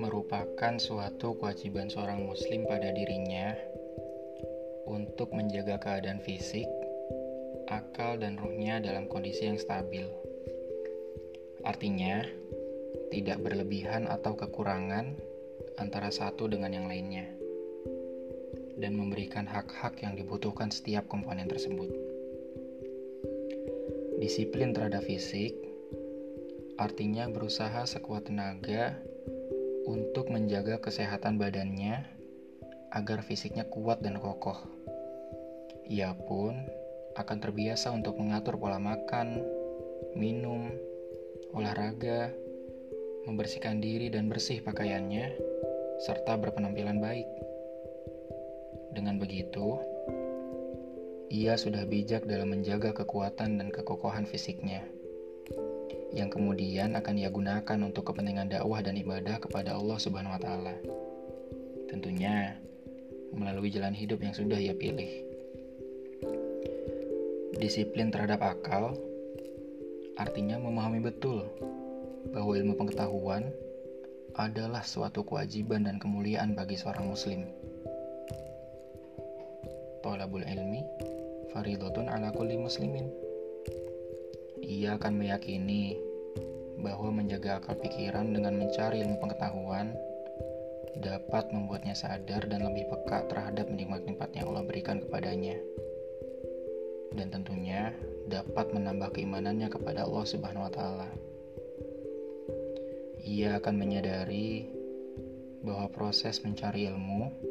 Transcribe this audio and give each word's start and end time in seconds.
merupakan 0.00 0.80
suatu 0.80 1.36
kewajiban 1.36 1.92
seorang 1.92 2.24
Muslim 2.24 2.64
pada 2.64 2.88
dirinya 2.96 3.52
untuk 4.88 5.36
menjaga 5.36 5.76
keadaan 5.76 6.24
fisik, 6.24 6.64
akal, 7.68 8.16
dan 8.16 8.40
ruhnya 8.40 8.80
dalam 8.80 9.04
kondisi 9.04 9.44
yang 9.44 9.60
stabil. 9.60 10.08
Artinya, 11.68 12.24
tidak 13.12 13.44
berlebihan 13.44 14.08
atau 14.08 14.32
kekurangan 14.32 15.12
antara 15.76 16.08
satu 16.08 16.48
dengan 16.48 16.72
yang 16.72 16.88
lainnya, 16.88 17.28
dan 18.80 18.96
memberikan 18.96 19.44
hak-hak 19.44 20.00
yang 20.00 20.16
dibutuhkan 20.16 20.72
setiap 20.72 21.06
komponen 21.06 21.46
tersebut. 21.46 21.92
Disiplin 24.20 24.72
terhadap 24.72 25.04
fisik 25.04 25.56
artinya 26.80 27.28
berusaha 27.28 27.84
sekuat 27.84 28.32
tenaga 28.32 28.96
untuk 29.84 30.32
menjaga 30.32 30.80
kesehatan 30.80 31.36
badannya 31.36 32.08
agar 32.92 33.20
fisiknya 33.20 33.68
kuat 33.68 34.00
dan 34.00 34.16
kokoh. 34.16 34.56
Ia 35.88 36.16
pun 36.16 36.56
akan 37.20 37.38
terbiasa 37.42 37.92
untuk 37.92 38.16
mengatur 38.16 38.56
pola 38.56 38.80
makan, 38.80 39.44
minum, 40.16 40.72
olahraga, 41.52 42.32
membersihkan 43.26 43.82
diri 43.82 44.08
dan 44.08 44.30
bersih 44.30 44.62
pakaiannya, 44.64 45.36
serta 46.00 46.38
berpenampilan 46.38 47.02
baik. 47.02 47.49
Dengan 48.90 49.22
begitu, 49.22 49.78
ia 51.30 51.54
sudah 51.54 51.86
bijak 51.86 52.26
dalam 52.26 52.50
menjaga 52.54 52.90
kekuatan 52.90 53.62
dan 53.62 53.68
kekokohan 53.70 54.26
fisiknya 54.26 54.82
yang 56.10 56.26
kemudian 56.26 56.98
akan 56.98 57.14
ia 57.22 57.30
gunakan 57.30 57.78
untuk 57.86 58.10
kepentingan 58.10 58.50
dakwah 58.50 58.82
dan 58.82 58.98
ibadah 58.98 59.38
kepada 59.38 59.78
Allah 59.78 59.98
Subhanahu 59.98 60.34
wa 60.34 60.42
taala. 60.42 60.74
Tentunya 61.86 62.58
melalui 63.30 63.70
jalan 63.70 63.94
hidup 63.94 64.18
yang 64.18 64.34
sudah 64.34 64.58
ia 64.58 64.74
pilih. 64.74 65.22
Disiplin 67.62 68.10
terhadap 68.10 68.42
akal 68.42 68.98
artinya 70.18 70.58
memahami 70.58 70.98
betul 70.98 71.46
bahwa 72.34 72.58
ilmu 72.58 72.74
pengetahuan 72.74 73.54
adalah 74.34 74.82
suatu 74.82 75.22
kewajiban 75.22 75.86
dan 75.86 76.02
kemuliaan 76.02 76.58
bagi 76.58 76.74
seorang 76.74 77.06
muslim. 77.06 77.46
Tolabul 80.00 80.44
ilmi 80.48 80.80
faridatun 81.52 82.08
ala 82.08 82.32
kulli 82.32 82.56
muslimin 82.56 83.30
ia 84.70 84.94
akan 84.96 85.18
meyakini 85.18 85.98
bahwa 86.80 87.10
menjaga 87.10 87.60
akal 87.60 87.76
pikiran 87.76 88.32
dengan 88.32 88.56
mencari 88.56 89.02
ilmu 89.04 89.18
pengetahuan 89.20 89.92
dapat 91.00 91.50
membuatnya 91.50 91.96
sadar 91.96 92.46
dan 92.46 92.64
lebih 92.64 92.86
peka 92.86 93.26
terhadap 93.26 93.66
nikmat-nikmat 93.66 94.30
yang 94.36 94.52
Allah 94.52 94.64
berikan 94.64 95.02
kepadanya. 95.02 95.58
Dan 97.10 97.34
tentunya 97.34 97.90
dapat 98.30 98.70
menambah 98.70 99.18
keimanannya 99.18 99.68
kepada 99.68 100.06
Allah 100.06 100.24
Subhanahu 100.28 100.66
wa 100.66 100.72
taala. 100.72 101.08
Ia 103.26 103.58
akan 103.58 103.74
menyadari 103.74 104.70
bahwa 105.66 105.90
proses 105.92 106.40
mencari 106.46 106.88
ilmu 106.88 107.49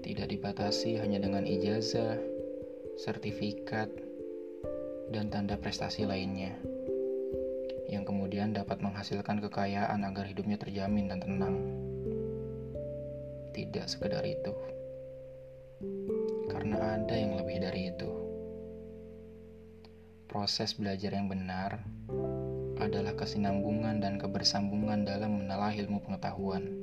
tidak 0.00 0.32
dibatasi 0.32 0.96
hanya 1.00 1.20
dengan 1.20 1.44
ijazah, 1.44 2.16
sertifikat, 2.96 3.88
dan 5.10 5.28
tanda 5.28 5.58
prestasi 5.58 6.06
lainnya 6.06 6.54
yang 7.90 8.06
kemudian 8.06 8.54
dapat 8.54 8.78
menghasilkan 8.78 9.42
kekayaan 9.42 10.06
agar 10.06 10.22
hidupnya 10.22 10.54
terjamin 10.54 11.10
dan 11.10 11.18
tenang. 11.18 11.56
Tidak 13.50 13.86
sekedar 13.90 14.22
itu, 14.22 14.54
karena 16.46 16.96
ada 16.96 17.14
yang 17.18 17.34
lebih 17.34 17.58
dari 17.58 17.90
itu. 17.90 18.10
Proses 20.30 20.78
belajar 20.78 21.10
yang 21.10 21.26
benar 21.26 21.82
adalah 22.78 23.18
kesinambungan 23.18 23.98
dan 23.98 24.22
kebersambungan 24.22 25.02
dalam 25.02 25.42
menelah 25.42 25.74
ilmu 25.74 25.98
pengetahuan. 26.06 26.78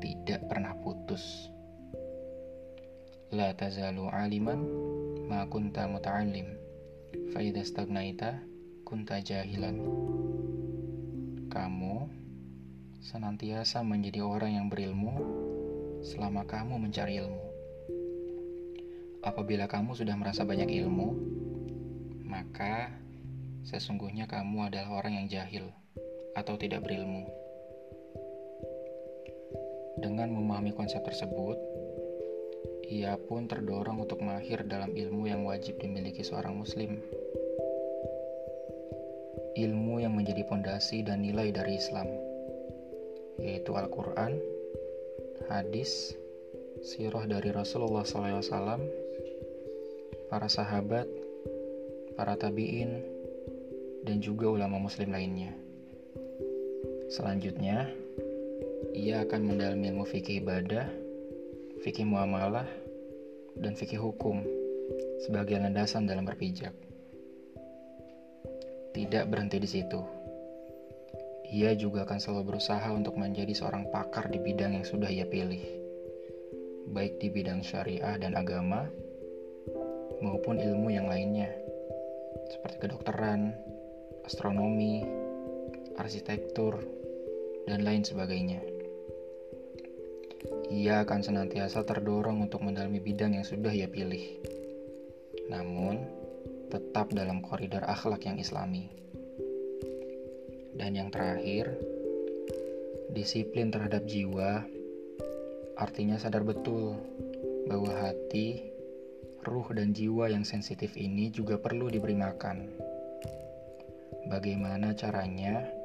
Tidak 0.00 0.48
pernah 0.48 0.72
putus. 0.80 1.52
La 3.30 3.54
tazalu 3.54 4.10
aliman 4.10 4.58
ma 5.30 5.46
kunta 5.46 5.86
muta'allim 5.86 6.60
Faida 7.30 7.62
stagnaita 7.62 8.42
kunta 8.82 9.22
jahilan. 9.22 9.78
Kamu 11.46 12.10
senantiasa 12.98 13.86
menjadi 13.86 14.26
orang 14.26 14.58
yang 14.58 14.66
berilmu 14.66 15.14
selama 16.02 16.42
kamu 16.42 16.80
mencari 16.82 17.22
ilmu. 17.22 17.44
Apabila 19.22 19.70
kamu 19.70 19.94
sudah 19.94 20.18
merasa 20.18 20.42
banyak 20.42 20.66
ilmu, 20.66 21.08
maka 22.26 22.90
sesungguhnya 23.62 24.26
kamu 24.26 24.74
adalah 24.74 24.98
orang 24.98 25.22
yang 25.22 25.26
jahil 25.30 25.70
atau 26.34 26.58
tidak 26.58 26.82
berilmu. 26.82 27.39
Dengan 30.00 30.32
memahami 30.32 30.72
konsep 30.72 31.04
tersebut, 31.04 31.60
ia 32.90 33.14
pun 33.20 33.46
terdorong 33.46 34.02
untuk 34.02 34.18
mahir 34.24 34.66
dalam 34.66 34.90
ilmu 34.96 35.28
yang 35.28 35.46
wajib 35.46 35.78
dimiliki 35.78 36.24
seorang 36.24 36.56
muslim. 36.56 36.98
Ilmu 39.54 40.00
yang 40.00 40.16
menjadi 40.16 40.42
pondasi 40.48 41.04
dan 41.04 41.20
nilai 41.20 41.52
dari 41.52 41.76
Islam, 41.76 42.08
yaitu 43.38 43.76
Al-Quran, 43.76 44.40
hadis, 45.52 46.16
sirah 46.80 47.28
dari 47.28 47.52
Rasulullah 47.52 48.08
SAW, 48.08 48.80
para 50.32 50.48
sahabat, 50.48 51.06
para 52.16 52.40
tabi'in, 52.40 53.04
dan 54.08 54.24
juga 54.24 54.48
ulama 54.48 54.80
muslim 54.80 55.12
lainnya. 55.12 55.52
Selanjutnya, 57.10 57.90
ia 58.90 59.22
akan 59.22 59.54
mendalami 59.54 59.94
ilmu 59.94 60.02
fikih 60.02 60.42
ibadah, 60.42 60.90
fikih 61.86 62.02
muamalah, 62.02 62.66
dan 63.54 63.78
fikih 63.78 64.02
hukum 64.02 64.42
sebagai 65.22 65.62
landasan 65.62 66.10
dalam 66.10 66.26
berpijak. 66.26 66.74
Tidak 68.90 69.24
berhenti 69.30 69.62
di 69.62 69.68
situ. 69.70 70.00
Ia 71.50 71.74
juga 71.78 72.02
akan 72.02 72.18
selalu 72.18 72.54
berusaha 72.54 72.90
untuk 72.90 73.14
menjadi 73.14 73.54
seorang 73.54 73.90
pakar 73.94 74.30
di 74.30 74.42
bidang 74.42 74.74
yang 74.74 74.86
sudah 74.86 75.10
ia 75.10 75.26
pilih, 75.26 75.62
baik 76.90 77.22
di 77.22 77.30
bidang 77.30 77.62
syariah 77.62 78.18
dan 78.18 78.34
agama 78.34 78.90
maupun 80.18 80.58
ilmu 80.58 80.90
yang 80.90 81.06
lainnya, 81.06 81.50
seperti 82.50 82.86
kedokteran, 82.86 83.54
astronomi, 84.26 85.06
arsitektur, 85.98 86.78
dan 87.66 87.82
lain 87.82 88.02
sebagainya 88.02 88.79
ia 90.70 91.02
akan 91.02 91.20
senantiasa 91.26 91.82
terdorong 91.82 92.46
untuk 92.46 92.62
mendalami 92.62 93.02
bidang 93.02 93.34
yang 93.34 93.42
sudah 93.42 93.74
ia 93.74 93.90
pilih. 93.90 94.38
Namun, 95.50 95.98
tetap 96.70 97.10
dalam 97.10 97.42
koridor 97.42 97.82
akhlak 97.82 98.22
yang 98.30 98.38
islami. 98.38 98.86
Dan 100.78 100.94
yang 100.94 101.10
terakhir, 101.10 101.74
disiplin 103.10 103.74
terhadap 103.74 104.06
jiwa 104.06 104.62
artinya 105.74 106.14
sadar 106.14 106.46
betul 106.46 106.94
bahwa 107.66 107.90
hati, 108.06 108.70
ruh, 109.42 109.66
dan 109.74 109.90
jiwa 109.90 110.30
yang 110.30 110.46
sensitif 110.46 110.94
ini 110.94 111.34
juga 111.34 111.58
perlu 111.58 111.90
diberi 111.90 112.14
makan. 112.14 112.70
Bagaimana 114.30 114.94
caranya? 114.94 115.79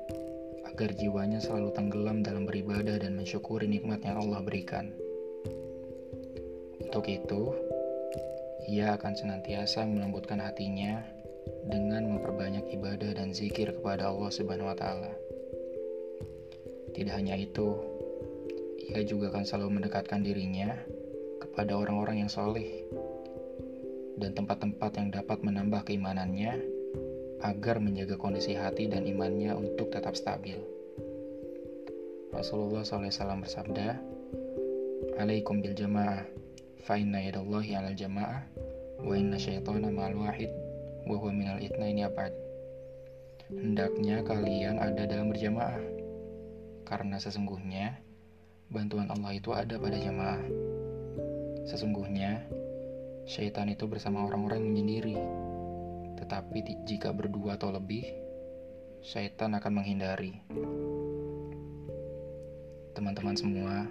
Agar 0.75 0.92
jiwanya 0.92 1.39
selalu 1.39 1.72
tenggelam 1.72 2.19
dalam 2.19 2.44
beribadah 2.44 3.00
dan 3.00 3.16
mensyukuri 3.16 3.63
nikmat 3.63 4.04
yang 4.04 4.19
Allah 4.19 4.44
berikan. 4.44 4.92
Untuk 6.83 7.07
itu, 7.07 7.56
ia 8.68 9.00
akan 9.00 9.16
senantiasa 9.16 9.88
melembutkan 9.88 10.44
hatinya 10.44 11.00
dengan 11.72 12.12
memperbanyak 12.12 12.75
ibadah 12.75 13.16
dan 13.16 13.31
zikir 13.31 13.72
kepada 13.72 14.12
Allah 14.12 14.27
Subhanahu 14.27 14.68
wa 14.68 14.75
taala. 14.75 15.16
Tidak 16.92 17.16
hanya 17.24 17.39
itu, 17.39 17.80
ia 18.92 19.00
juga 19.07 19.31
akan 19.31 19.48
selalu 19.48 19.80
mendekatkan 19.80 20.27
dirinya 20.27 20.75
kepada 21.39 21.72
orang-orang 21.80 22.27
yang 22.27 22.31
soleh 22.31 22.83
dan 24.19 24.36
tempat-tempat 24.36 24.92
yang 25.00 25.07
dapat 25.07 25.39
menambah 25.39 25.88
keimanannya 25.88 26.75
agar 27.43 27.83
menjaga 27.83 28.15
kondisi 28.15 28.55
hati 28.55 28.87
dan 28.87 29.03
imannya 29.03 29.51
untuk 29.55 29.91
tetap 29.91 30.15
stabil. 30.15 30.55
Rasulullah 32.35 32.83
SAW 32.83 33.43
bersabda, 33.43 33.95
Alaikum 35.15 35.63
bil 35.63 35.75
jamaah, 35.75 36.27
fa 36.83 36.99
inna 36.99 37.23
yadallahi 37.23 37.75
'alal 37.75 37.95
jama'ah 37.95 38.43
wa 38.99 39.13
inna 39.15 39.39
syaitana 39.39 39.87
ma'al 39.91 40.15
wahid 40.19 40.51
wa 41.07 41.15
huwa 41.15 41.31
minal 41.31 41.59
itnaini 41.63 42.03
abad. 42.03 42.35
Hendaknya 43.47 44.25
kalian 44.25 44.81
ada 44.81 45.05
dalam 45.05 45.29
berjamaah 45.29 45.79
karena 46.85 47.17
sesungguhnya 47.21 48.01
bantuan 48.73 49.09
Allah 49.13 49.38
itu 49.38 49.53
ada 49.53 49.77
pada 49.77 49.97
jamaah. 49.97 50.41
Sesungguhnya 51.65 52.45
syaitan 53.25 53.69
itu 53.69 53.85
bersama 53.85 54.25
orang-orang 54.25 54.65
menyendiri. 54.65 55.17
Tetapi 56.25 56.89
jika 56.89 57.13
berdua 57.13 57.54
atau 57.54 57.69
lebih, 57.69 58.01
syaitan 59.06 59.54
akan 59.54 59.77
menghindari. 59.77 60.33
Teman-teman 62.98 63.38
semua, 63.38 63.86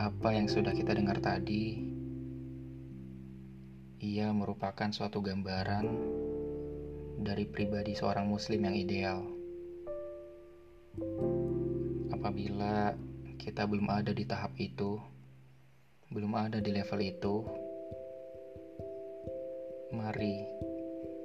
apa 0.00 0.28
yang 0.32 0.48
sudah 0.48 0.72
kita 0.72 0.96
dengar 0.96 1.20
tadi, 1.20 1.84
ia 4.00 4.32
merupakan 4.32 4.88
suatu 4.88 5.20
gambaran 5.20 5.84
dari 7.20 7.44
pribadi 7.44 7.92
seorang 7.92 8.24
Muslim 8.24 8.64
yang 8.64 8.72
ideal. 8.72 9.20
Apabila 12.08 12.96
kita 13.36 13.68
belum 13.68 13.92
ada 13.92 14.16
di 14.16 14.24
tahap 14.24 14.56
itu, 14.56 14.96
belum 16.08 16.32
ada 16.40 16.56
di 16.64 16.72
level 16.72 17.00
itu, 17.04 17.36
mari 19.92 20.59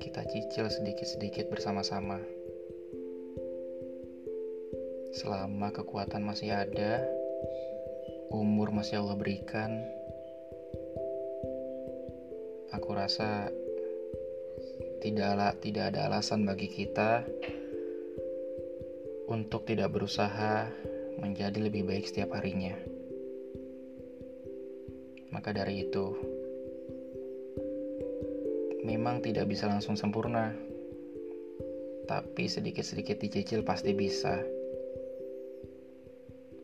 kita 0.06 0.22
cicil 0.30 0.69
sedikit-sedikit 0.69 1.50
bersama-sama. 1.50 2.22
Selama 5.18 5.74
kekuatan 5.74 6.22
masih 6.22 6.54
ada, 6.54 7.02
umur 8.30 8.69
masih 8.69 9.02
Allah 9.02 9.18
berikan, 9.18 9.81
aku 12.69 12.94
rasa 12.94 13.50
tidak 15.02 15.57
tidak 15.66 15.90
ada 15.90 16.06
alasan 16.06 16.46
bagi 16.46 16.69
kita 16.69 17.25
untuk 19.25 19.66
tidak 19.66 19.90
berusaha 19.90 20.69
menjadi 21.18 21.57
lebih 21.66 21.81
baik 21.81 22.06
setiap 22.06 22.38
harinya. 22.38 22.78
Maka 25.34 25.50
dari 25.50 25.90
itu, 25.90 26.13
memang 28.85 29.25
tidak 29.25 29.49
bisa 29.49 29.65
langsung 29.65 29.97
sempurna, 29.97 30.53
tapi 32.05 32.45
sedikit-sedikit 32.45 33.17
dicicil 33.17 33.65
pasti 33.65 33.97
bisa. 33.97 34.37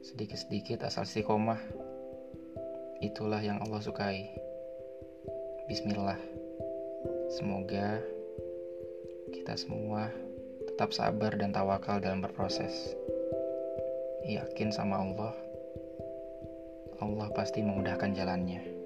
Sedikit-sedikit 0.06 0.85
asal 0.85 1.09
istiqomah, 1.09 1.57
itulah 3.01 3.41
yang 3.41 3.57
Allah 3.65 3.81
sukai. 3.81 4.29
Bismillah. 5.65 6.21
Semoga 7.33 7.97
kita 9.33 9.57
semua 9.57 10.13
tetap 10.69 10.94
sabar 10.94 11.33
dan 11.33 11.50
tawakal 11.50 11.97
dalam 11.97 12.21
berproses. 12.21 12.94
Yakin 14.29 14.69
sama 14.69 15.01
Allah, 15.01 15.33
Allah 17.01 17.33
pasti 17.33 17.65
memudahkan 17.65 18.13
jalannya. 18.13 18.81